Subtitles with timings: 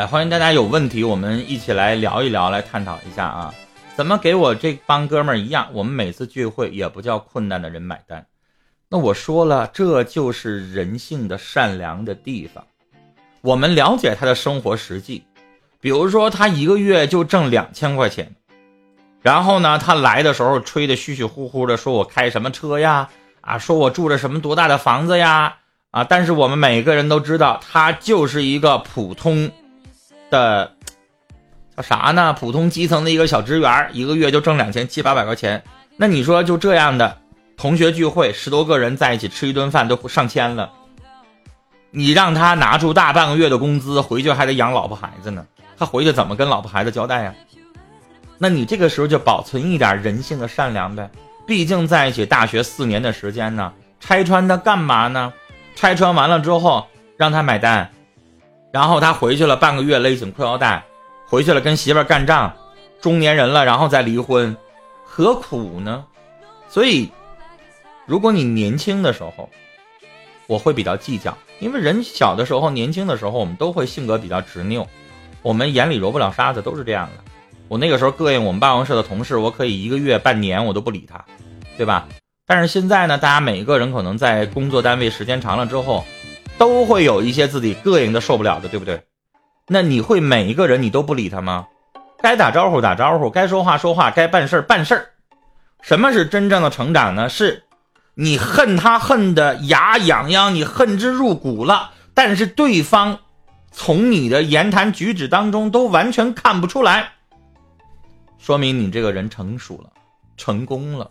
[0.00, 3.54] 哎，欢迎大家有问题，我们一起来聊一聊，来探讨一下啊，
[3.94, 8.24] 怎么给我这帮哥们儿一样，我们每次聚会也不叫困难的人买单。
[8.88, 12.64] 那我说了，这就是人性的善良的地方。
[13.42, 15.22] 我们了解他的生活实际，
[15.82, 18.34] 比如说他一个月就挣两千块钱，
[19.20, 23.10] 然后呢，他来的时候吹的虚虚乎乎的，说我开什么车呀，
[23.42, 25.56] 啊，说我住着什么多大的房子呀，
[25.90, 29.52] 啊，但是我们每个人都知道，他就是一个普通。
[30.30, 30.72] 的
[31.76, 32.32] 叫啥呢？
[32.32, 35.62] 普通基层的一个小职员，一个月就挣两千七八百块钱。
[35.96, 37.18] 那你说就这样的
[37.56, 40.70] 同学聚会，十多个人在一起吃一顿饭都上千了，
[41.90, 45.44] 你让他拿出大半个月的工资回去还得养老婆孩子呢，
[45.76, 47.34] 他回去怎么跟老婆孩子交代呀？
[48.38, 51.10] 那你这个时候就保存一点人性的善良呗。
[51.46, 55.32] 毕竟在一起大学四年的时间呢，拆穿他干嘛呢？
[55.74, 57.90] 拆穿完了之后让他买单。
[58.72, 60.84] 然后他回去了半个月，勒紧裤腰带，
[61.26, 62.52] 回去了跟媳妇干仗，
[63.00, 64.56] 中年人了，然后再离婚，
[65.04, 66.04] 何苦呢？
[66.68, 67.10] 所以，
[68.06, 69.50] 如果你年轻的时候，
[70.46, 74.86] 我会比较计较，因为人小的时候，年轻的时候，我们都会性格比较执拗，
[75.42, 77.24] 我们眼里揉不了沙子，都是这样的。
[77.66, 81.24] 我那个时候膈应我们办公室的同事，我可以一个月、半年我都不理他，
[81.76, 82.06] 对吧？
[82.46, 86.04] 但是现在呢，大家每一个人可能在工作单位时间长了之后。
[86.60, 89.02] 都会有一些自己膈应的受不了的，对不对？
[89.66, 91.66] 那你会每一个人你都不理他吗？
[92.18, 95.08] 该打招呼打招呼，该说话说话，该办事办事
[95.80, 97.30] 什么是真正的成长呢？
[97.30, 97.62] 是，
[98.14, 103.20] 你恨他恨得牙痒痒，你恨之入骨了，但是对方
[103.72, 107.12] 从你的言谈举止当中都完全看不出来，
[108.36, 109.88] 说明你这个人成熟了，
[110.36, 111.10] 成功了，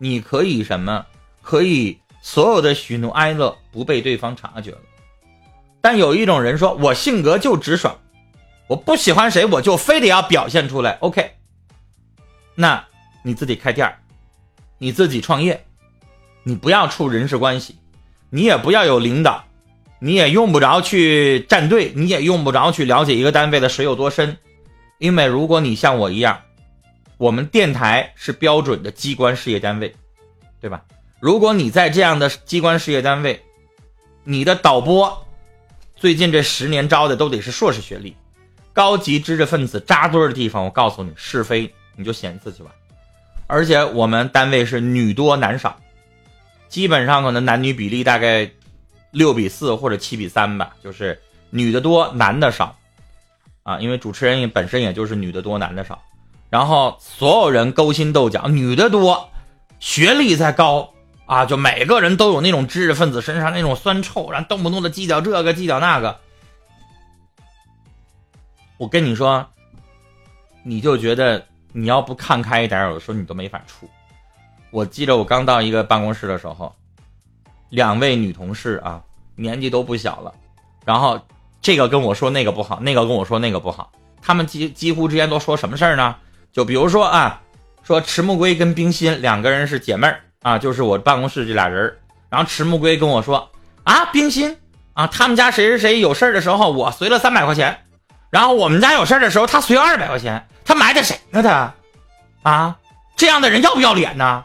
[0.00, 1.06] 你可以什么？
[1.42, 1.96] 可以。
[2.22, 4.78] 所有的喜怒哀乐不被对方察觉了，
[5.80, 7.98] 但有一种人说：“我性格就直爽，
[8.66, 11.32] 我不喜欢谁，我就非得要表现出来。” OK，
[12.54, 12.84] 那
[13.22, 13.96] 你自己开店
[14.78, 15.64] 你自己创业，
[16.42, 17.76] 你不要处人事关系，
[18.28, 19.44] 你也不要有领导，
[19.98, 24.36] 你也用不着去站队，你也用不着去了解一个单位的水有多深，
[24.98, 26.40] 因为如果你像我一样，
[27.16, 29.94] 我们电台是标准的机关事业单位，
[30.60, 30.82] 对吧？
[31.20, 33.44] 如果你在这样的机关事业单位，
[34.24, 35.26] 你的导播
[35.94, 38.16] 最近这十年招的都得是硕士学历，
[38.72, 42.70] 高级知识分子扎堆的地方，我告诉你是非你就选自己吧。
[43.46, 45.78] 而且我们单位是女多男少，
[46.70, 48.50] 基本上可能男女比例大概
[49.10, 51.20] 六比四或者七比三吧，就是
[51.50, 52.74] 女的多男的少
[53.62, 56.00] 啊，因为主持人也本身也就是女的多男的少，
[56.48, 59.28] 然后所有人勾心斗角，女的多，
[59.80, 60.90] 学历再高。
[61.30, 66.18] 啊，就每个人都有那种知识分子身上那种酸臭，然后动不动的计较这个计较那个。
[68.78, 69.46] 我跟你说，
[70.64, 73.88] 你就觉得你要不看开一点，有的时候你都没法处。
[74.72, 76.74] 我记得我刚到一个办公室的时候，
[77.68, 79.00] 两位女同事啊，
[79.36, 80.34] 年纪都不小了，
[80.84, 81.16] 然后
[81.62, 86.16] 这个跟我说那个不好，那个跟我说那个不好，他们几几乎之间都说什么事儿呢？
[86.52, 87.40] 就比如说啊，
[87.84, 90.20] 说迟暮归跟冰心两个人是姐妹儿。
[90.42, 91.98] 啊，就是我办公室这俩人
[92.30, 93.50] 然后迟木归跟我说
[93.84, 94.56] 啊，冰心
[94.94, 97.78] 啊，他们家谁谁谁有事的时候，我随了三百块钱，
[98.30, 101.42] 然后我们家有事的时候，他随二百块钱，他埋汰谁呢？
[101.42, 101.74] 他
[102.42, 102.78] 啊，
[103.16, 104.44] 这样的人要不要脸呢？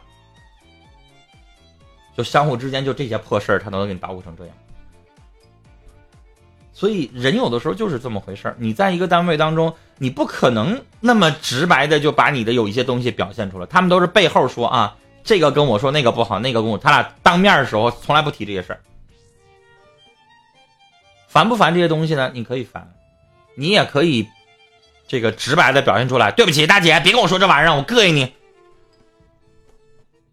[2.17, 4.55] 就相互之间就这些破事儿，他都能给你捣鼓成这样。
[6.73, 14.94] 所以人有的时候就是这么回事儿，你在一个单位当中，你不可能那么直白的就把你的有一些东西表现出来，他们都是背后说啊。
[15.25, 18.80] 这个跟我说那个不好，那个跟我他俩当面的时候从来不提这些事儿，
[21.28, 22.31] 烦不烦这些东西呢？
[22.34, 22.94] 你可以烦，
[23.56, 24.28] 你也可以
[25.08, 26.31] 这个直白的表现出来。
[26.31, 28.34] 对不起，大姐，别跟我说这玩意儿，我膈应你。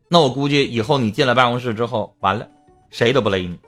[0.08, 2.46] 那我估计以后你进了办公室之后，完了，
[2.90, 3.58] 谁都不勒你。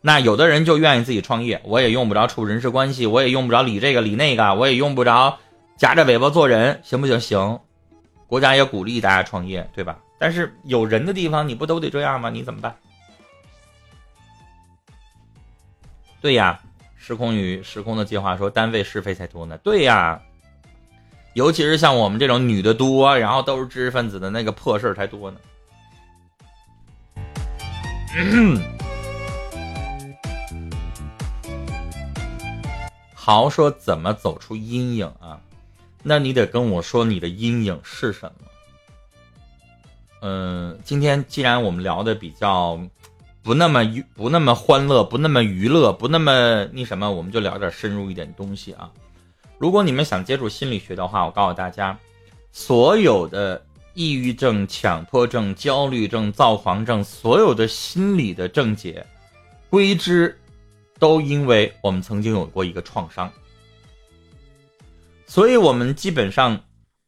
[0.00, 5.38] 那有的人就愿意自己创业，我也用不着处人事关系，我也用不着理这个理那个，我也用不着
[5.76, 7.20] 夹着尾巴做人，行不行？
[7.20, 7.60] 行。
[8.28, 9.98] 国家也鼓励大家创业，对吧？
[10.18, 12.28] 但是有人的地方，你不都得这样吗？
[12.28, 12.76] 你怎么办？
[16.20, 16.60] 对呀，
[16.96, 19.56] 时空与时空的计划说，单位是非才多呢。
[19.58, 20.20] 对呀，
[21.32, 25.40] 尤其是像我们这种女的多，然后都是知识分子的那个破事儿才多呢。
[33.14, 35.40] 豪，说怎么走出阴影啊？
[36.08, 38.48] 那你得跟我说你的阴影是什么？
[40.22, 42.80] 嗯，今天既然我们聊的比较
[43.42, 48.90] 不那么娱不那么欢乐，不那么娱乐，不那么那什么，我们就聊点深入一点东西啊。
[49.58, 51.98] 如果你们想接触心理学的话，我告诉大家，
[52.52, 53.62] 所有的
[53.92, 59.04] 抑郁症、强迫症、焦虑症、躁狂症，所有的心理的症结，
[59.68, 60.34] 归之
[60.98, 63.30] 都因为我们曾经有过一个创伤。
[65.28, 66.58] 所以，我们基本上，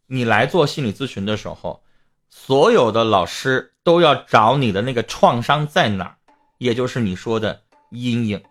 [0.07, 1.83] 你来做心理咨询的时候，
[2.29, 6.17] 所有的老师都要找你的那个创伤在哪儿，
[6.59, 8.43] 也就是你说的阴影。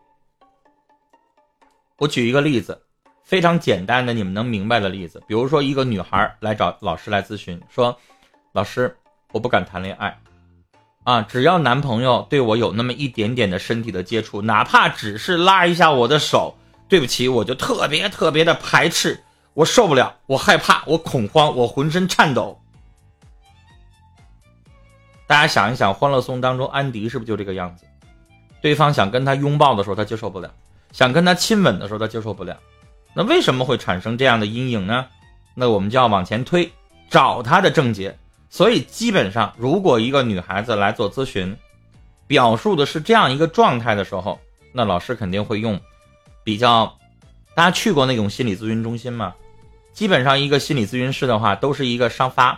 [1.99, 2.81] 我举一个例子，
[3.23, 7.95] 非常简单的，你们能明白的例子，比如说一个女孩来找老师来咨询，说
[8.53, 8.97] ：“老师，
[9.31, 10.19] 我不敢谈恋爱，
[11.03, 16.57] 啊，只要男朋友对我有那么一点点的身体的接触，哪怕只是拉一下我的手，
[16.87, 19.23] 对不起，我就特别特别的排斥。”
[19.59, 22.57] 我受不了，我害怕，我恐慌，我浑身颤抖。
[25.27, 27.85] 大家想一想，《欢乐颂》当中安迪是不是就这个样子？
[28.61, 30.47] 对方想跟他拥抱的时候，他接受不了；
[30.93, 32.57] 想跟他亲吻的时候，他接受不了。
[33.13, 35.05] 那为什么会产生这样的阴影呢？
[35.53, 36.71] 那我们就要往前推，
[37.09, 38.17] 找他的症结。
[38.49, 41.53] 所以基本上，如果一个女孩子来做咨询，
[42.27, 44.39] 表述的是这样一个状态的时候，
[44.71, 45.77] 那老师肯定会用
[46.45, 46.95] 比较。
[47.55, 49.35] 大家去过那种心理咨询中心吗？
[49.99, 52.57] 基本上一个心理咨询室的话，都是一个沙发，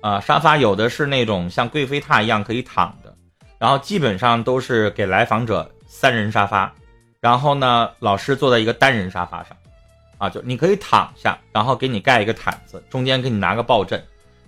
[0.00, 3.14] 啊，沙发有的是那种像贵妃榻一样可以躺的，
[3.60, 6.74] 然后基本上都是给来访者三人沙发，
[7.20, 9.56] 然后呢，老师坐在一个单人沙发上，
[10.18, 14.02] 啊，就你可以躺下，然后给你盖一个毯子，中间给你拿个抱枕，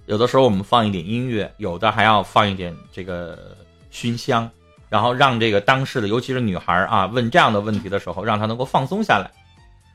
[0.07, 3.57] 有的时候我们放一点音乐，有的还要放一点这个
[3.93, 4.51] 熏香，
[4.89, 9.31] 然后让这个当事的，尤其是女孩啊，问这样的问题的时候，让她能够放松下来。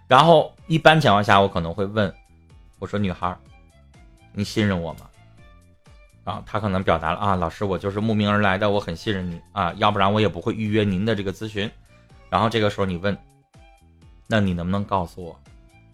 [0.07, 2.13] 然后一般情况下，我可能会问，
[2.79, 3.35] 我说：“女孩，
[4.33, 5.09] 你信任我吗？”
[6.25, 11.69] 啊，她可能表达了啊，老师，我就是慕名而来的，我很信任你啊，要不然我也不会预约您的这个咨询。
[12.29, 13.17] 然后这个时候你问，
[14.27, 15.39] 那你能不能告诉我，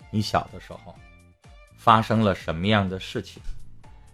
[0.10, 0.96] 你小的时候
[1.78, 3.42] 发生了什么样的事情？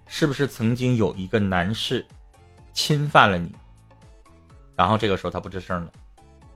[0.07, 2.05] 是不是曾经有一个男士
[2.73, 3.51] 侵犯了你？
[4.75, 5.91] 然后这个时候他不吱声了。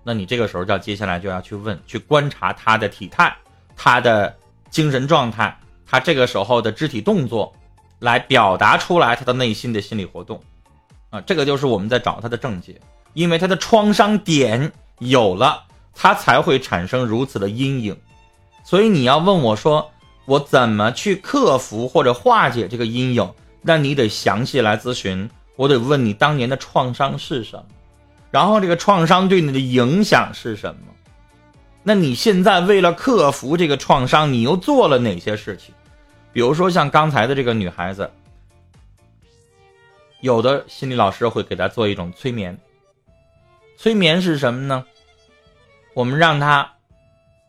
[0.04, 3.36] 那你这个时候就要接下来就要去问，去观察他的体态，
[3.76, 4.36] 他的
[4.70, 5.56] 精神状态，
[5.86, 7.54] 他这个时候的肢体动作，
[8.00, 10.42] 来表达出来他的内心的心理活动，
[11.10, 12.80] 啊，这个就是我们在找他的症结，
[13.14, 15.64] 因为他的创伤点有了，
[15.94, 17.96] 他才会产生如此的阴影，
[18.64, 19.92] 所以你要问我说，
[20.26, 23.34] 我怎么去克服或者化解这个阴影？
[23.62, 27.66] 那你得详细来咨询，我得问你当年的创伤是什么。
[28.32, 30.82] 然后这个创伤对你的影响是什么？
[31.84, 35.76] 那你现在为了克服这个创伤，你又做了哪些事情？
[36.32, 38.10] 比如说像刚才的这个女孩子，
[40.22, 42.58] 有的心理老师会给她做一种催眠。
[43.76, 44.86] 催眠是什么呢？
[45.94, 46.72] 我们让她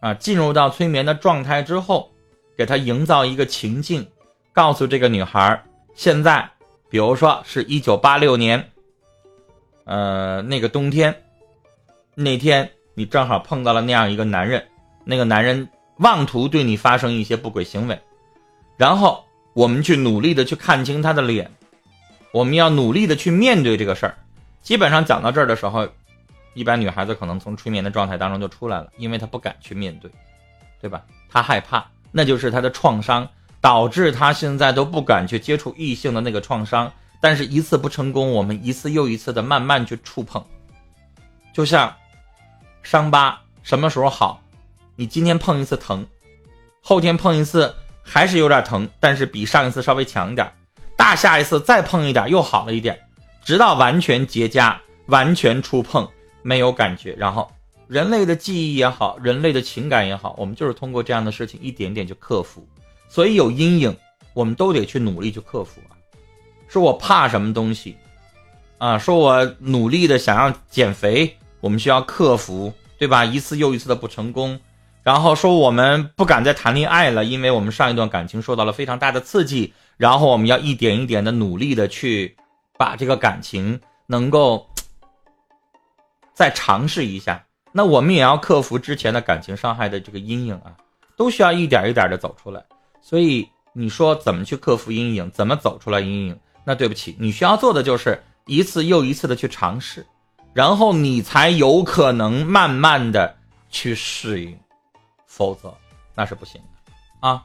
[0.00, 2.10] 啊进入到催眠的状态之后，
[2.56, 4.08] 给她营造一个情境，
[4.52, 5.62] 告诉这个女孩，
[5.94, 6.50] 现在
[6.88, 8.71] 比如说是一九八六年。
[9.84, 11.14] 呃，那个冬天，
[12.14, 14.64] 那天你正好碰到了那样一个男人，
[15.04, 17.98] 那个男人妄图对你发生一些不轨行为，
[18.76, 19.24] 然后
[19.54, 21.50] 我们去努力的去看清他的脸，
[22.32, 24.14] 我们要努力的去面对这个事儿。
[24.62, 25.88] 基本上讲到这儿的时候，
[26.54, 30.10] 一般女孩子可能从催眠的状态当中就出来了，因为她不敢去面对，
[30.80, 31.02] 对吧？
[31.28, 33.28] 她害怕，那就是她的创伤
[33.60, 36.92] 导致她现在都不敢去接触异性的那个创伤。
[37.22, 40.44] 但是，一次不成功，我们一次又一次的慢慢去触碰，
[41.54, 41.94] 就像
[42.82, 44.42] 伤疤什么时候好？
[44.96, 46.04] 你今天碰一次疼，
[46.80, 50.52] 后天碰一次还是有点疼，但是比上一次稍微强一点，
[50.96, 52.98] 大下一次再碰一点又好了一点，
[53.44, 54.76] 直到完全结痂、
[55.06, 56.08] 完全触碰
[56.42, 57.14] 没有感觉。
[57.14, 57.48] 然后，
[57.86, 62.66] 人类的记忆也好，人类的情感也好，我们就是通过这样的事情一点点去克服。
[63.08, 63.96] 所以有阴影，
[64.34, 65.80] 我们都得去努力去克服。
[66.72, 67.98] 说我怕什么东西，
[68.78, 73.26] 啊，说我努力的想要减肥，我们需要克服，对吧？
[73.26, 74.58] 一次又一次的不成功，
[75.02, 82.34] 然后说我们不敢再谈恋爱了，因为我们上一段感情受到了非常大的刺激，然后我们要一点一点的努力的去
[82.78, 84.66] 把这个感情能够
[86.32, 87.44] 再尝试一下。
[87.70, 90.72] 那我们也要克服之前的感情伤害的这个阴影啊，
[91.18, 92.64] 都需要一点一点的走出来。
[93.02, 96.38] 所以你说怎么去克服阴影，怎么走出来阴影？
[96.64, 100.06] 那对不起，你需要做的就是一次又一次的去尝试，
[100.52, 103.34] 然后你才有可能慢慢的
[103.68, 104.56] 去适应，
[105.26, 105.74] 否则
[106.14, 107.42] 那是不行的啊。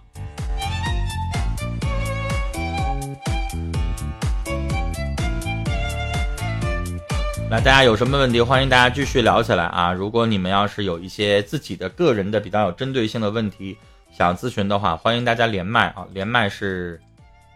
[7.49, 9.93] 那大家有什么问题，欢迎大家继续聊起来啊！
[9.93, 13.77] 如果你们要是有一些自己的个人的比较有针对性的问题
[14.11, 16.05] 想咨询的话，欢迎大家连麦啊！
[16.11, 17.01] 连麦是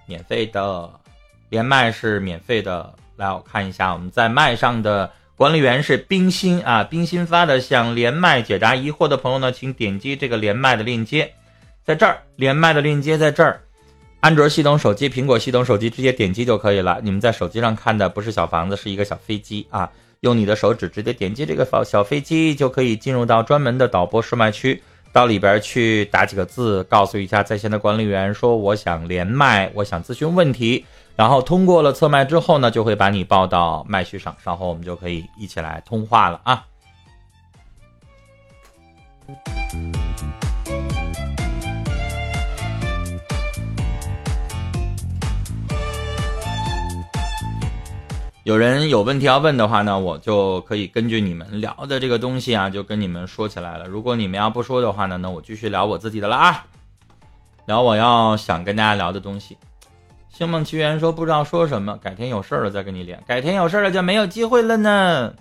[0.06, 0.90] 免费的，
[1.52, 2.96] 连麦是免费的。
[3.18, 11.32] 来，我看一下我们在麦上的管理员是冰心啊，冰心发的想连麦解答疑惑的朋友呢，请点击这个连麦的链接，
[11.84, 13.62] 在这儿连麦的链接在这儿。
[14.22, 17.00] 安卓系统手机、苹果系统手机直接点击就可以了。
[17.04, 19.90] 你们在手机上看的不是小房子，是一个小飞机啊！
[20.22, 24.82] 用你的手指直接点击这个小小飞机，就可以进入到专门的导播试麦区，
[25.12, 30.86] 到里边去打几个字，告诉一下在线的管理员说我想连麦，我想咨询问题。
[31.22, 36.66] 然后通过了测麦之后呢，就会把你报到麦序上，稍后我们就可以一起来通话了啊。
[48.42, 53.86] 有人有问题要问的话呢，我就可以根据你们聊的这个东西啊，就跟你们说起来了。
[53.86, 56.66] 如果你们要不说的话呢，那我继续聊我自己的了啊，
[57.68, 59.56] 聊我要想跟大家聊的东西。
[60.32, 63.22] 星梦奇缘说不知道说什么，改天有事了再跟你连。
[63.28, 65.34] 改天有事了就没有机会了呢。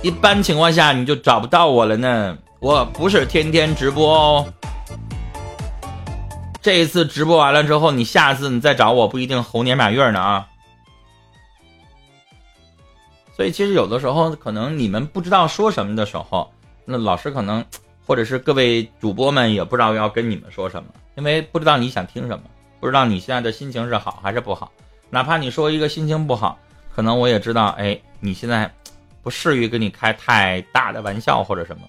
[0.00, 4.46] 一般情况下你就找不到我了呢，我不是天天直播哦。
[6.60, 10.48] 这一次直播完了之后，你下次你再找我不一定猴年马月呢啊！
[13.34, 16.52] 所以其实有的时候可能你们不知道说什么的时候，
[16.90, 17.62] 那老师可能
[18.06, 22.44] 或者是各位主播们也不知道要跟你们说什么，因为不知道你想听什么，
[22.80, 24.72] 不知道你现在的心情是好还是不好。
[25.10, 26.58] 哪怕你说一个心情不好，
[26.94, 28.72] 可能我也知道，哎，你现在
[29.22, 31.82] 不适于跟你开太大的玩笑或者什么。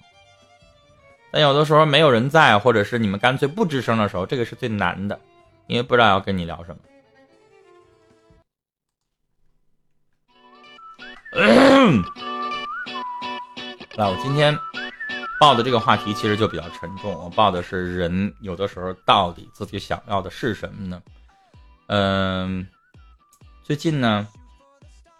[1.30, 5.18] 但有的时候没有人在，或者是你们干脆不吱声的时候，这个是最难的，
[5.66, 6.78] 因为不知道要跟你聊什么。
[13.96, 14.58] 那我今天
[15.40, 21.02] 报的这个话题其实就比较沉重，我报的是人有的时候到底自己想要的是什么呢？
[21.86, 22.68] 嗯，
[23.64, 24.28] 最近呢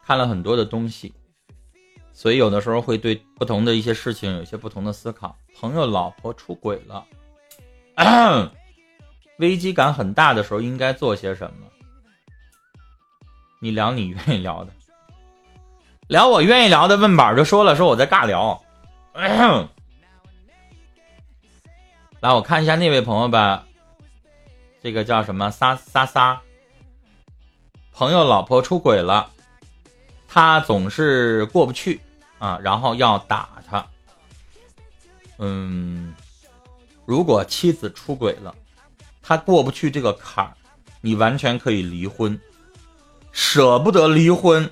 [0.05, 1.15] 看了很多的东西。
[2.13, 5.35] 所以有的时候会对不同的一些事情有一些不同的思考。
[5.59, 7.03] 朋友老婆出轨了，
[9.39, 11.67] 危机感很大的时候应该做些什么？
[13.59, 14.73] 你聊你愿意聊的，
[16.09, 16.99] 聊我愿意聊的。
[16.99, 18.63] 问板就说了，说我在尬聊。
[22.21, 23.67] 来，我看一下那位朋友吧，
[24.83, 25.51] 这个叫什么？
[25.51, 26.39] 撒撒撒。
[27.93, 29.31] 朋友老婆出轨了，
[30.29, 32.01] 他总是过不去。
[32.39, 33.87] 啊，然后要打他。
[35.39, 36.15] 嗯，
[37.05, 38.55] 如果妻子出轨了，
[39.23, 40.53] 他过不去这个坎儿，
[41.03, 42.39] 你完全可以离婚。
[43.33, 44.71] 舍不得离婚，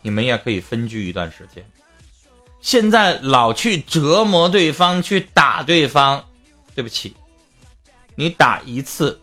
[0.00, 1.62] 你们也可以分居一段时间。
[2.60, 6.24] 现在老去折磨对方，去打对方，
[6.76, 7.16] 对不起，
[8.14, 9.18] 你打一次，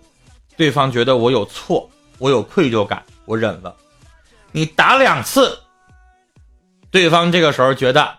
[0.57, 3.75] 对方觉得我有错，我有愧疚感，我忍了。
[4.51, 5.59] 你打两次。
[6.89, 8.17] 对方这个时候觉得，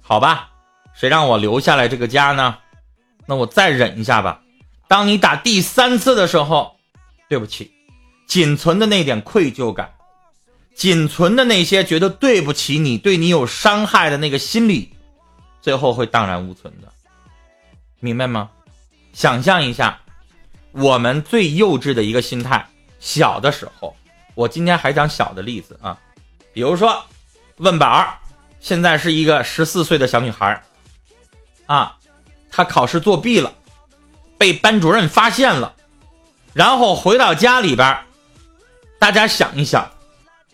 [0.00, 0.50] 好吧，
[0.92, 2.58] 谁让我留下来这个家呢？
[3.26, 4.42] 那我再忍一下吧。
[4.88, 6.76] 当你打第三次的时候，
[7.28, 7.72] 对不起，
[8.26, 9.94] 仅存的那点愧疚感，
[10.74, 14.92] 仅存的那些觉得对不起你、对你有伤害的那个心理，
[15.60, 16.92] 最后会荡然无存的，
[18.00, 18.50] 明白吗？
[19.14, 19.98] 想象一下，
[20.72, 22.68] 我们最幼稚的一个心态，
[23.00, 23.96] 小的时候，
[24.34, 25.96] 我今天还讲小的例子啊，
[26.52, 27.02] 比如说。
[27.58, 28.18] 问宝儿，
[28.58, 30.60] 现在是一个十四岁的小女孩
[31.66, 31.96] 啊，
[32.50, 33.52] 她考试作弊了，
[34.36, 35.72] 被班主任发现了，
[36.52, 37.96] 然后回到家里边
[38.98, 39.88] 大家想一想，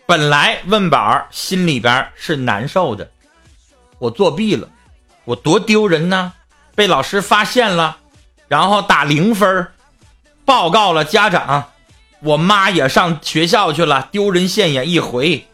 [0.05, 3.09] 本来问宝儿心里边是难受的，
[3.97, 4.69] 我作弊了，
[5.25, 6.33] 我多丢人呢，
[6.75, 7.97] 被老师发现了，
[8.51, 9.71] 然后打零分儿
[10.43, 11.71] 报告了家长，
[12.19, 15.47] 我妈也上学校去了，丢人现眼一回，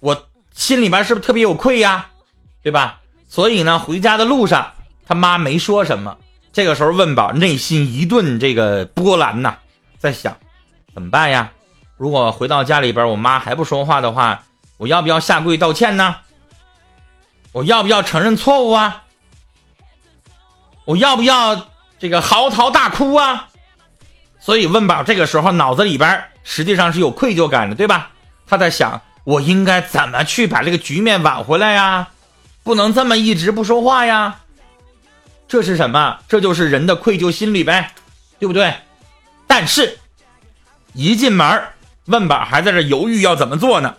[0.00, 0.26] 我。
[0.52, 2.08] 心里边是不是特别有愧呀，
[2.60, 2.98] 对吧？
[3.28, 4.72] 所以呢，回家的路上，
[5.06, 6.18] 他妈没说什么。
[6.52, 9.56] 这个时候，问宝内心一顿这个波澜呐，
[9.98, 10.36] 在想
[10.92, 11.52] 怎么办呀？
[11.96, 14.42] 如果回到家里边，我妈还不说话的话，
[14.76, 16.16] 我要不要下跪道歉呢？
[17.52, 19.04] 我要不要承认错误啊？
[20.84, 21.68] 我要不要
[22.00, 23.48] 这个嚎啕大哭啊？
[24.40, 28.10] 所以，问宝这个时候脑子里边实际上是有愧疚感的，对吧？
[28.48, 29.00] 他在想。
[29.24, 32.08] 我应该怎么去把这个局面挽回来呀？
[32.64, 34.40] 不能这么一直不说话呀！
[35.46, 36.18] 这是什么？
[36.26, 37.92] 这就是人的愧疚心理呗，
[38.38, 38.74] 对不对？
[39.46, 39.98] 但是，
[40.94, 41.62] 一进门，
[42.06, 43.94] 问宝还在这犹豫要怎么做呢，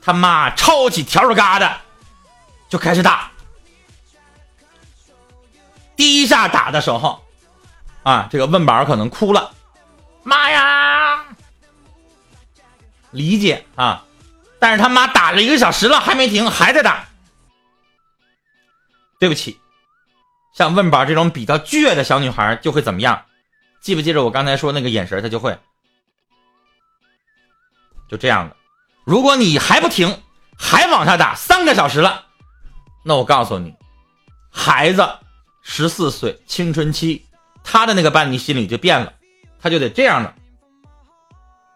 [0.00, 1.72] 他妈抄起笤帚疙瘩
[2.68, 3.28] 就开始打。
[5.96, 7.20] 第一下打的时候，
[8.02, 9.52] 啊，这个问宝可能哭了，
[10.22, 11.24] 妈呀，
[13.10, 14.04] 理解啊，
[14.58, 17.06] 但是他妈打了一个小时了还没停，还在打。
[19.18, 19.60] 对不起，
[20.54, 23.22] 像问宝这种比较倔的小女孩就会怎么样？
[23.82, 25.22] 记不记着我刚才说那个眼神？
[25.22, 25.58] 她就会
[28.08, 28.56] 就这样的。
[29.04, 30.22] 如果你还不停，
[30.58, 32.26] 还往下打三个小时了，
[33.04, 33.74] 那我告诉你，
[34.50, 35.06] 孩子
[35.62, 37.26] 十四岁青春期，
[37.62, 39.12] 他的那个叛逆心理就变了，
[39.60, 40.34] 他就得这样的。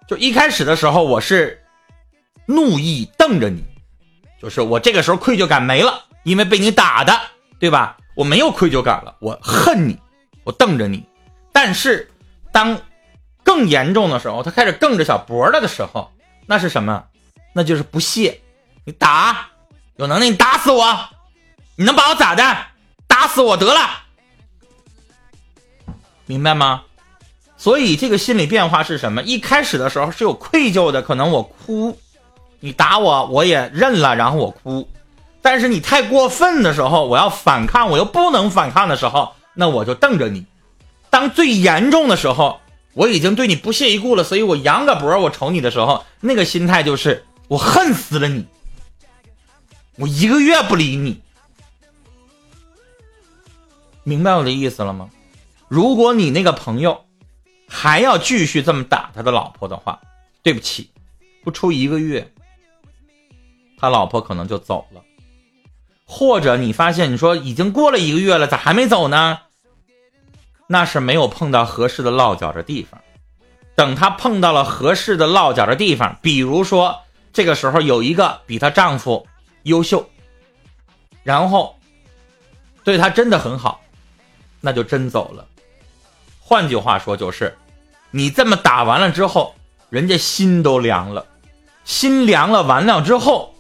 [0.09, 1.65] 就一开始的时候，我是
[2.47, 3.65] 怒意瞪着你，
[4.41, 7.13] 就是我这个时候愧疚感没了，因为被你打的。
[7.61, 7.97] 对吧？
[8.15, 9.99] 我没有愧疚感了，我恨你，
[10.43, 11.03] 我瞪着你。
[11.51, 12.11] 但是，
[12.53, 12.79] 当
[13.43, 16.13] 更严重的时候，他开始瞪着小脖了的时候，
[16.45, 17.05] 那是什么？
[17.55, 18.39] 那就是不屑。
[18.85, 19.49] 你打，
[19.97, 21.09] 有能力你打死我，
[21.77, 22.43] 你能把我咋的？
[23.07, 24.04] 打死我得了，
[26.27, 26.83] 明白吗？
[27.57, 29.23] 所以这个心理变化是什么？
[29.23, 31.97] 一开始的时候是有愧疚的，可能我哭，
[32.61, 34.89] 你打我我也认了，然后我哭。
[35.41, 40.47] 但是你太过分的时候，我要反抗，我又不能反抗的时候，那我就瞪着你。
[41.11, 42.61] 当最严重的时候，
[42.95, 48.47] 我已经对你不屑一顾了，所以我扬个脖，我瞅你的时候，那个心态就是我恨死了你，
[49.97, 51.21] 我一个月不理你。
[54.03, 55.09] 明白我的意思了吗？
[55.75, 57.05] 如果你那个朋友
[57.69, 60.01] 还要继续这么打他的老婆的话，
[60.41, 60.93] 对不起，
[61.43, 62.33] 不出一个月，
[63.77, 65.03] 他老婆可能就走了。
[66.05, 69.41] 或者你发现你说已经过了一个月了，咋还没走呢？
[70.69, 73.01] 那是没有碰到合适的落脚的地方。
[73.75, 77.01] 等她碰到了合适的落脚的地方，比如说
[77.33, 79.27] 这个时候有一个比她丈夫
[79.65, 80.09] 优秀，
[81.25, 81.77] 然后
[82.85, 83.81] 对她真的很好，
[84.61, 85.45] 那就真走了。
[86.47, 87.57] 换句话说就是，
[88.11, 89.55] 你这么打完了之后，
[89.89, 91.25] 人家心都凉了，
[91.85, 93.55] 心凉了完了之后。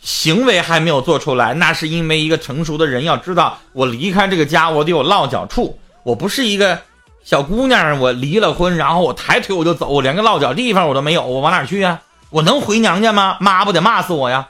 [0.00, 5.78] 行为还没有做出来，那是因为一个成熟的人要知道，我离开这个家，我得有落脚处。
[6.04, 6.80] 我不是一个
[7.24, 12.00] 小姑娘，我离了婚，然后我抬腿我就走，我连个落脚地方我都没有，我往哪去呀？
[12.30, 13.36] 我能回娘家吗？
[13.40, 14.48] 妈不得骂死我呀！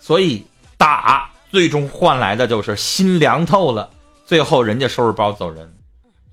[0.00, 3.90] 所以打最终换来的就是心凉透了，
[4.24, 5.71] 最后人家收拾包走人，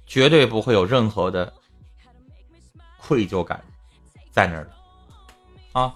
[0.09, 1.53] 绝对不会有任何的
[2.97, 3.63] 愧疚感
[4.31, 5.95] 在那儿的啊。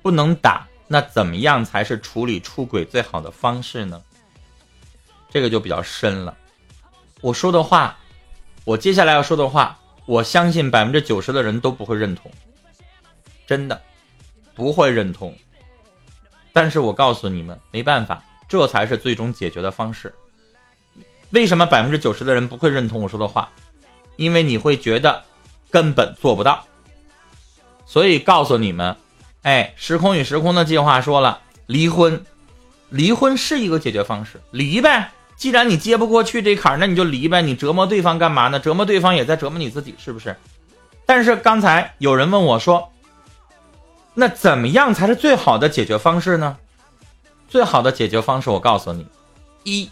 [0.00, 4.00] 不能打，那怎么样才是处理出轨最好的方式呢？
[5.28, 6.34] 这个就比较深了。
[7.20, 7.98] 我说的话，
[8.64, 12.30] 我接下来要说的话，我相信百分之九十的人都不会认同，
[13.48, 13.82] 真的
[14.54, 15.36] 不会认同。
[16.52, 20.12] 但是我告诉你们，没办法，这才是最终解决的方式。
[21.30, 23.50] 为什么百分之九十的人不会认同我说的话？
[24.16, 25.22] 因为你会觉得
[25.70, 26.64] 根本做不到。
[27.86, 28.96] 所以告诉你们。
[29.42, 32.24] 哎，时空与时空的计划说了，离婚，
[32.90, 35.12] 离婚是一个解决方式，离呗。
[35.36, 37.40] 既然你接不过去这坎那你就离呗。
[37.40, 38.58] 你折磨对方干嘛呢？
[38.58, 40.36] 折磨对方也在折磨你自己，是不是？
[41.06, 42.92] 但是刚才有人问我说，
[44.14, 46.58] 那怎么样才是最好的解决方式呢？
[47.48, 49.06] 最好的解决方式，我告诉你，
[49.64, 49.90] 一，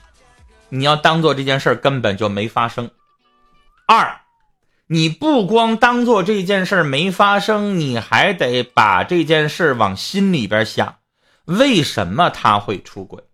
[0.68, 2.88] 你要当做这件事根本就没发生；
[3.86, 4.20] 二。
[4.88, 10.98] 你不光当做这件事没发生，你还得把这件事往心里边想，
[11.46, 13.24] 为什么他会出轨？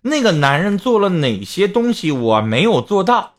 [0.00, 3.34] 那个男人做了哪些东西我没有做到？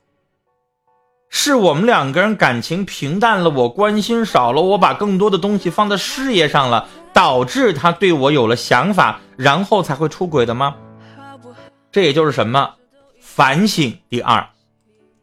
[1.30, 6.88] 是我们两个人感情平淡了，我关心少了，我把更多的东西放在事业上了，
[7.18, 10.76] 导致他对我有了想法，然后才会出轨的吗？
[11.92, 12.76] 这也就是什么？
[13.20, 13.98] 反省。
[14.08, 14.48] 第二，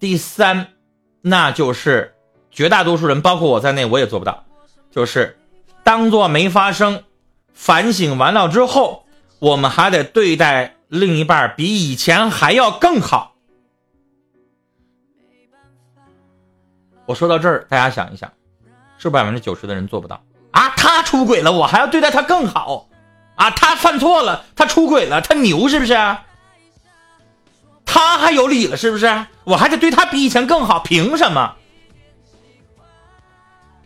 [0.01, 0.67] 第三。
[1.21, 2.13] 那就是
[2.51, 4.45] 绝大多数人，包括我在内，我也做不到。
[4.91, 5.39] 就是
[5.85, 7.05] 当做没发生，
[7.53, 9.07] 反省完了之后，
[9.39, 13.37] 我们还得对待另一半比以前还要更好。
[17.07, 18.33] 我说到这儿，大家想一想，
[18.99, 20.21] 是百分之九十的人做不到
[20.55, 20.71] 啊？
[20.77, 22.89] 他出轨了，我还要对待他更好
[23.35, 23.51] 啊？
[23.51, 25.95] 他犯错了，他出轨了，他牛是不是？
[27.85, 29.27] 他还有理了，是不是？
[29.45, 31.57] 我还得对他比以前更好，凭什么？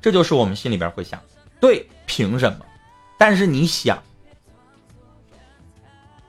[0.00, 1.20] 这就是我们心里边会想，
[1.60, 2.64] 对，凭什么？
[3.18, 4.02] 但是你想，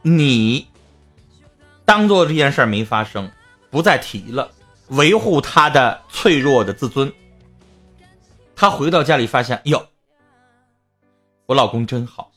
[0.02, 0.68] 你
[1.86, 3.32] 当做这件事没发生，
[3.70, 4.52] 不再提了，
[4.88, 7.14] 维护他的脆弱的自尊。
[8.56, 9.88] 他回到家里发现，哟，
[11.50, 12.30] 我老公真好，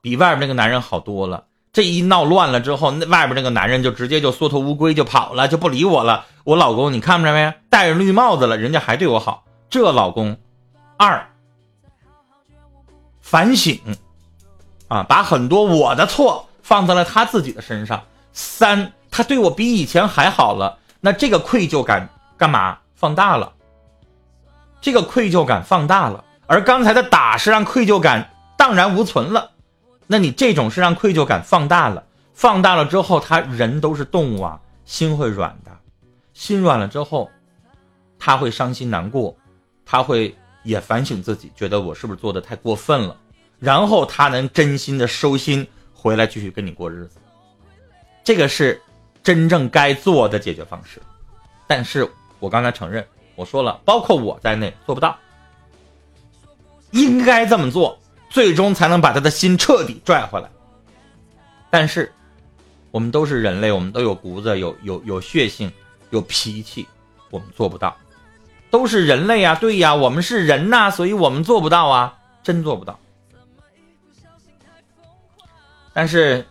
[0.00, 1.46] 比外边那个男人好多了。
[1.72, 6.24] 这一闹乱了之后，那外边那个男人就直接就缩头乌龟就跑了，就不理我了。
[6.44, 7.52] 我老公你看着没？
[7.68, 9.42] 戴着绿帽子了，人家还对我好。
[9.68, 10.38] 这老公，
[10.96, 11.32] 二
[13.20, 13.80] 反省，
[14.86, 18.04] 啊，把很多我的错放在了他自己的身上。
[18.32, 23.52] 三，他对我比以前还好了，那这个愧疚感干嘛放大了？
[24.80, 29.52] 这个愧疚感放大了，而刚才的打是让愧疚感荡然无存了。
[30.08, 35.70] 那你这种是让愧疚感放大了，放大了之后，他人都是动物啊，心会软的，
[36.34, 37.30] 心软了之后，
[38.18, 39.36] 他会伤心难过，
[39.86, 43.16] 他会也反省自己，觉得我是不是做的太过分了，
[43.60, 47.18] 然后他能真心的收心回来继续跟你过日子，
[48.24, 48.82] 这个是
[49.22, 51.00] 真正该做的解决方式。
[51.68, 52.10] 但是
[52.40, 55.16] 我刚才承认，我说了，包括我在内做不到，
[56.90, 57.98] 应该这么做。
[58.32, 60.48] 最终才能把他的心彻底拽回来。
[61.68, 62.12] 但是，
[62.92, 65.72] 我们都是人类，我们都有骨子，有有有血性，
[66.10, 66.86] 有脾气，
[67.30, 67.96] 我们做不到。
[68.70, 72.96] 都是人类啊，对呀，我们是人呐，所以我们做不到啊，真做不到。
[75.92, 76.46] 但是，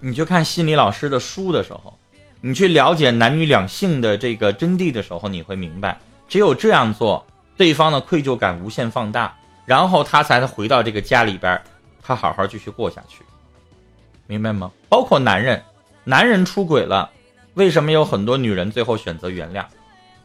[0.00, 1.96] 你去看心理老师的书的时候，
[2.40, 7.24] 你去了解男女两性的这个真谛的时候，你会明白，只有这样做，
[7.56, 9.36] 对方的愧疚感无限放大。
[9.66, 11.60] 然后他才能回到这个家里边，
[12.02, 13.22] 他好好继续过下去，
[14.26, 14.70] 明白吗？
[14.88, 15.62] 包括男人，
[16.04, 17.10] 男人出轨了，
[17.54, 19.64] 为什么有很多女人最后选择原谅？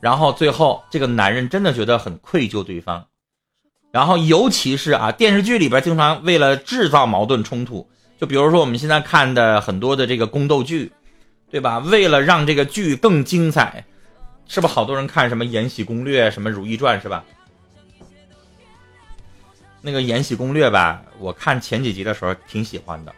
[0.02, 3.06] 然后最后这个男人真的觉得很愧疚对方，
[3.91, 10.91] 然后尤其是啊，电视剧里边经常为了制造矛盾冲突，就比如说我们现在看的很多的这个宫斗剧，
[11.49, 11.80] 对吧？
[11.80, 13.84] 为了让这个剧更精彩，
[14.47, 17.23] 是不是好多人看什么《延禧攻略》、什么《如懿传》，是吧？
[19.82, 23.13] 那个《延禧攻略》吧，我看前几集的时候挺喜欢的，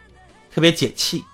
[0.54, 1.24] 特别解气，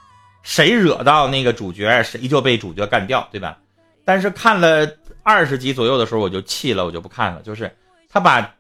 [0.43, 3.59] 谁惹到那个主角，谁就被主角干掉，对吧？
[4.05, 4.91] 但是看了
[5.23, 7.43] 二十集左右的时候，我就气了，我就不看了。
[7.43, 7.71] 就是
[8.09, 8.55] 他把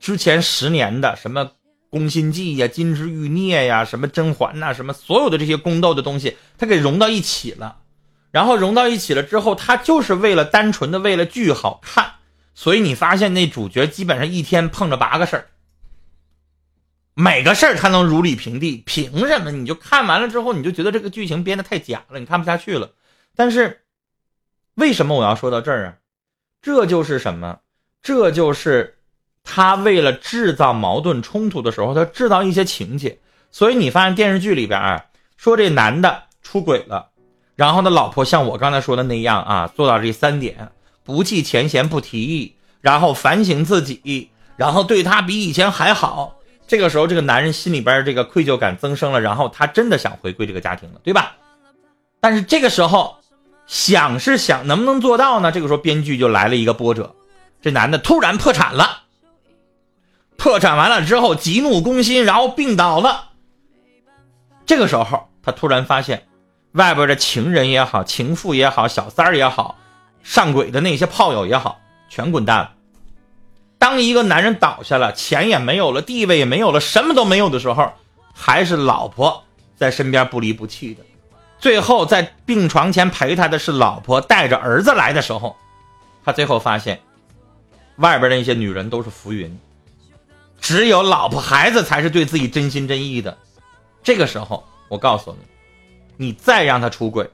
[0.00, 1.48] 之前十年的什么
[1.88, 7.76] 宫心计呀、金枝玉孽呀、什么甄嬛呐、什么所有的这些宫斗的东西，他给融到一起了。
[8.32, 12.10] 然后融到一起了之后，他就是为了单纯的为了剧好看，
[12.54, 15.46] 所以你发现那主角基本上一天碰着八个事儿。
[17.22, 19.52] 每个事儿他能如履平地，凭什么？
[19.52, 22.90] 你就看完了之后，你就觉得这个剧情编的太假了，你看不下去了。
[23.36, 23.82] 但是，
[24.74, 25.94] 为什么我要说到这儿啊？
[26.60, 27.60] 这就是什么？
[28.02, 28.98] 这就是
[29.44, 33.16] 他为了制造矛盾冲突的时候，他制造一些情节。
[33.52, 35.04] 所以你发现电视剧里边啊，
[35.36, 37.10] 说这男的出轨了，
[37.54, 40.72] 然后呢，老婆像我刚才说的那样啊，做到这三点：
[41.04, 46.40] 不计前嫌，不提议，然后反省自己，然后对他比以前还好。
[46.72, 51.36] 这个时候，这个男人心里边这个愧疚感增生了，然后他真的想回归这个家庭了，对吧？
[52.18, 53.18] 但是这个时候
[53.66, 55.52] 想是想，能不能做到呢？
[55.52, 57.14] 这个时候编剧就来了一个波折，
[57.60, 59.02] 这男的突然破产了，
[60.38, 63.32] 破产完了之后急怒攻心，然后病倒了。
[64.64, 66.26] 这个时候他突然发现，
[66.72, 69.76] 外边的情人也好，情妇也好，小三儿也好，
[70.22, 72.72] 上轨的那些炮友也好，全滚蛋了。
[73.82, 77.92] 当一个男人倒下了，钱也没有了，地位也没有了，什么都没有的时候，
[78.32, 79.42] 还是老婆
[79.74, 81.02] 在身边不离不弃的。
[81.58, 85.56] 最后在病床前陪他的是老婆，带着儿子来的时候，
[86.24, 87.00] 他最后发现，
[87.96, 89.58] 外边那些女人都是浮云，
[90.60, 93.36] 只有老婆孩子才是对自己真心真意的。
[94.00, 95.36] 这个时候，我告诉
[96.16, 97.28] 你，你再让他出轨，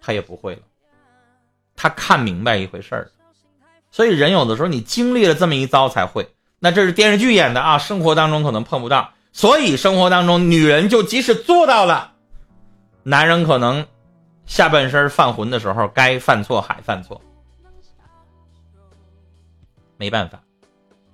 [0.00, 0.62] 他也不会了。
[1.76, 3.08] 他看明白一回事儿。
[3.96, 6.28] 所以人有的时候你经历了这么一遭才会，
[6.58, 9.08] 那这是电视剧演的啊，生活当中可能碰不到。
[9.32, 12.12] 所以生活当中女人就即使做到了，
[13.04, 13.86] 男人可能
[14.44, 17.18] 下半身犯浑的时候，该犯错还犯错，
[19.96, 20.40] 没办法，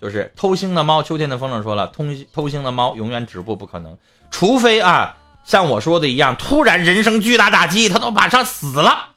[0.00, 1.04] 就是偷腥的猫。
[1.04, 3.96] 秋天的风筝说了，偷偷腥的猫永远止步不可能，
[4.32, 9.10] 除非啊像我说的一样，突然人生巨大打击，他都马上死了。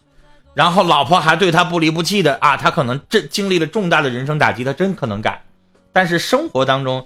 [0.56, 5.44] 然后老婆还对他不离不弃的啊，他可能这经历了重大的人生打击，他真可能改。
[5.92, 7.06] 但是生活当中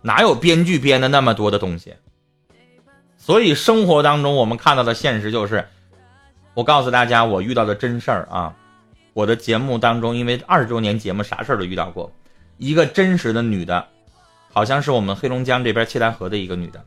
[0.00, 1.94] 哪有编剧编的那么多的东西？
[3.18, 5.68] 所以生活当中我们看到的现实就是，
[6.54, 8.54] 我告诉大家我遇到的真事儿啊。
[9.12, 12.10] 我的节目当中，因为二十周年节目啥事儿都遇到过，
[12.56, 13.86] 一个真实的女的，
[14.54, 16.84] 好像是我们黑龙江这边七台河的一个女的，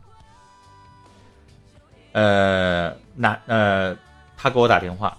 [2.13, 3.95] 呃，男呃。
[4.41, 5.17] 她给我打电话，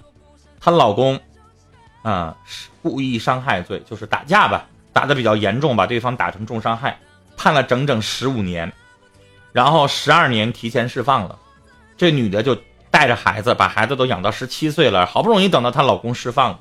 [0.58, 1.20] 她老公，
[2.00, 2.34] 啊，
[2.82, 6.98] 故意伤害罪，就是打架吧，打的比较严重，把对方打成重伤害，
[7.36, 8.72] 判了整整十五年，
[9.52, 11.38] 然后十二年提前释放了，
[11.98, 12.56] 这女的就
[12.90, 16.60] 带着孩子，把孩子都养到十七岁了，好不容易等到她老公释放了，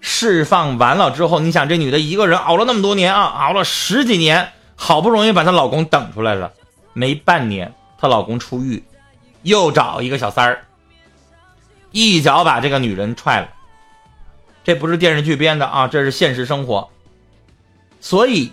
[0.00, 6.52] 释放完了之后，你想这女的一个人熬了那么多年啊，熬了十几年，好不容易把她老公等出来了，
[6.92, 8.80] 没半年，她老公出狱，
[9.42, 10.64] 又找一个小三儿。
[11.92, 13.48] 一脚把这个女人踹了，
[14.64, 16.90] 这不是电视剧编的啊，这是现实生活。
[18.00, 18.50] 所以，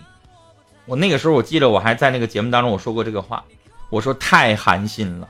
[0.85, 3.43] 我那个时候我记得我还在那个节目当中我说过这个话，
[3.89, 5.27] 我说太寒心了。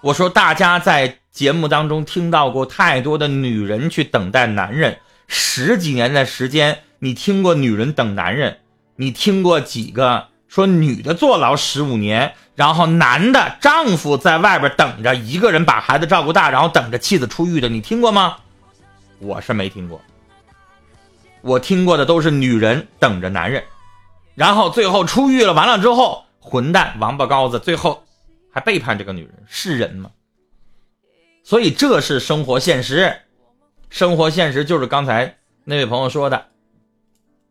[0.00, 8.58] 我说大家在节目当中听到过太多的女人去等待男人十几年的时间，你听过女人等男人？
[8.96, 12.34] 你听过几个说女的坐牢十五年？
[12.54, 18.36] 然后男的丈夫在外边等着一个人把孩子照顾大，然后等着妻子出狱的，你听过吗？
[19.18, 19.98] 我是没听过。
[21.40, 23.64] 我听过的都是女人等着男人，
[24.34, 28.04] 然后最后出狱了，完了之后混蛋王八羔子，最后
[28.52, 30.10] 还背叛这个女人，是人吗？
[31.42, 33.22] 所以这是生活现实，
[33.88, 36.48] 生活现实就是刚才那位朋友说的，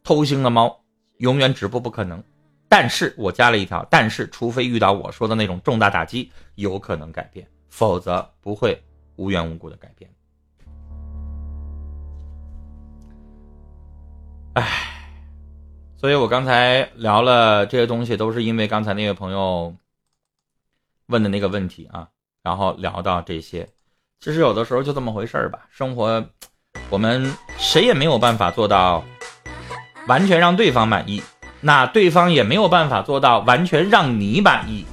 [0.03, 0.81] 偷腥的猫
[1.17, 2.23] 永远止步不可能。
[2.71, 8.81] 但是我加了一条，但是除非遇到我说的那种重大打击，有可能改变，否则不会
[9.17, 10.09] 无缘无故的改变。
[14.53, 14.65] 唉，
[15.97, 19.75] 所以我刚才聊了这些东西，都是因为刚才那位朋友
[21.07, 22.07] 问的那个问题啊，
[22.41, 23.67] 然后聊到这些。
[24.21, 26.25] 其实有的时候就这么回事儿吧，生活
[26.89, 29.03] 我们谁也没有办法做到
[30.07, 31.21] 完全让对方满意。
[31.61, 34.83] 那对方也没有办法做到完全让你满意，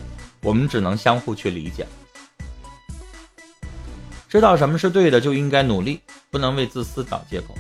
[0.43, 1.87] 我们只能相互去理解。
[4.29, 7.57] 知道什么是对的，就应该努力，不能为自私找借口。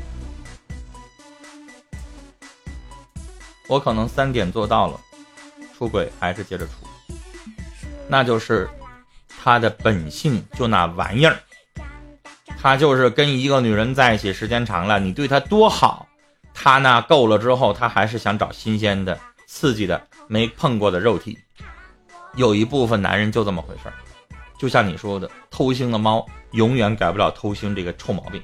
[3.66, 5.00] 我可能三点做到了，
[5.76, 6.72] 出轨还是接着出，
[8.08, 8.68] 那就是
[9.42, 11.38] 他的本性就那玩意儿，
[12.58, 16.07] 他就是跟一个女人在一起时间长了，你对他多好。
[16.60, 19.16] 他呢够了之后，他还是想找新鲜的、
[19.46, 21.38] 刺激的、没碰过的肉体。
[22.34, 23.94] 有一部分男人就这么回事儿，
[24.58, 28.42] 就像你说的，偷腥的猫永远改不了偷腥这个臭毛病。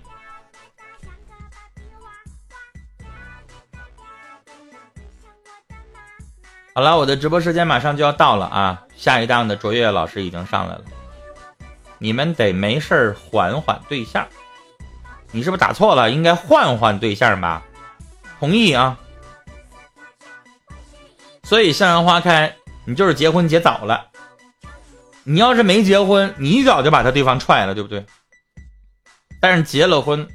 [6.72, 8.82] 好了，我的直播时间马上就要到了啊！
[8.96, 10.84] 下一档的卓越老师已经上来了，
[11.98, 14.24] 你们得没事儿缓缓对象。
[15.32, 16.10] 你是不是打错了？
[16.10, 17.60] 应该换换对象吧？
[18.44, 19.00] 同意啊！
[21.44, 22.54] 所以向阳花开，
[22.84, 24.08] 你就是结婚结早了。
[25.22, 28.04] 你要是没结婚，你一早就把他对方踹了，对不对？
[29.40, 30.28] 但是结了婚，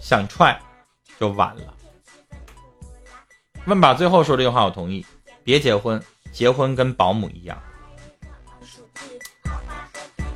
[0.00, 0.58] 想踹
[1.20, 1.74] 就晚了。
[3.66, 5.04] 问吧，最后说这句话，我同意。
[5.44, 7.62] 别结婚，结婚跟保姆一样。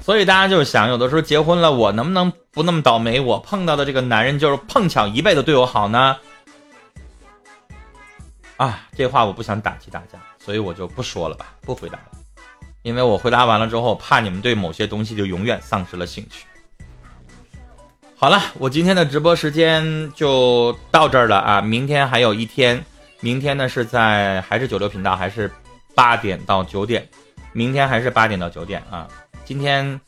[0.03, 3.19] 所以大家就是想，有的时候结婚了，我能不能不那么倒霉？
[3.21, 6.19] 我碰到的这个男人就是碰巧一辈子对我好呢？
[8.57, 12.19] 啊，这话我不想打击大家，所以我就不说了吧，不回答了，
[12.83, 16.47] 因为我回答完了之后，怕你们对某些东西就永远丧失了兴趣。
[18.17, 22.83] 好了，我今天的直播时间就到这儿了啊，明天还有一天，
[23.21, 25.53] 明天呢是在还是九六频道，还是
[25.95, 27.07] 八点到九点，
[27.53, 29.07] 明天还是八点到九点啊。
[29.45, 30.01] 今天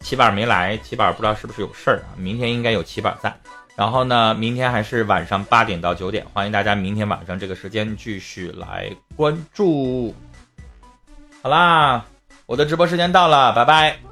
[0.00, 3.38] 齐板没来，齐板不知道是不是有事儿啊，明天应该有齐板在。
[3.80, 10.14] 然后呢，明天还是晚上八点到九点，欢迎大家明天晚上这个时间继续来关注。
[11.42, 12.04] 好啦，
[12.44, 14.09] 我的直播时间到了，拜拜。